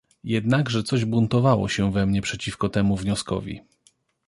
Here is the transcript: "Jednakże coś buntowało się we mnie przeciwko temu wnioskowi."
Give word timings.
"Jednakże 0.23 0.83
coś 0.83 1.05
buntowało 1.05 1.69
się 1.69 1.91
we 1.91 2.05
mnie 2.05 2.21
przeciwko 2.21 2.69
temu 2.69 2.95
wnioskowi." 2.97 3.61